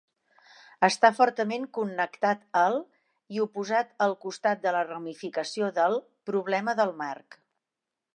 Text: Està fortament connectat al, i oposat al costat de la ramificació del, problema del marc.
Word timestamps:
Està 0.85 1.09
fortament 1.17 1.67
connectat 1.77 2.41
al, 2.61 2.77
i 3.35 3.41
oposat 3.45 3.93
al 4.07 4.15
costat 4.25 4.65
de 4.65 4.73
la 4.77 4.81
ramificació 4.89 5.69
del, 5.77 5.99
problema 6.31 6.75
del 6.81 6.95
marc. 7.03 7.39